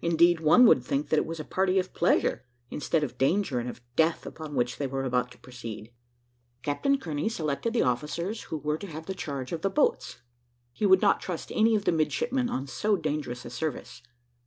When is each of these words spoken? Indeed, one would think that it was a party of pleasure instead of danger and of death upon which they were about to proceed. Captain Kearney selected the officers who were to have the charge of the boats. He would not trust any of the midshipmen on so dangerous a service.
Indeed, 0.00 0.40
one 0.40 0.64
would 0.64 0.82
think 0.82 1.10
that 1.10 1.18
it 1.18 1.26
was 1.26 1.38
a 1.38 1.44
party 1.44 1.78
of 1.78 1.92
pleasure 1.92 2.46
instead 2.70 3.04
of 3.04 3.18
danger 3.18 3.58
and 3.58 3.68
of 3.68 3.82
death 3.96 4.24
upon 4.24 4.54
which 4.54 4.78
they 4.78 4.86
were 4.86 5.04
about 5.04 5.30
to 5.32 5.38
proceed. 5.38 5.92
Captain 6.62 6.96
Kearney 6.98 7.28
selected 7.28 7.74
the 7.74 7.82
officers 7.82 8.44
who 8.44 8.56
were 8.56 8.78
to 8.78 8.86
have 8.86 9.04
the 9.04 9.14
charge 9.14 9.52
of 9.52 9.60
the 9.60 9.68
boats. 9.68 10.22
He 10.72 10.86
would 10.86 11.02
not 11.02 11.20
trust 11.20 11.52
any 11.54 11.74
of 11.76 11.84
the 11.84 11.92
midshipmen 11.92 12.48
on 12.48 12.66
so 12.66 12.96
dangerous 12.96 13.44
a 13.44 13.50
service. 13.50 14.00